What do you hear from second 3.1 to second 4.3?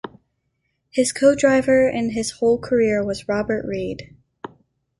Robert Reid.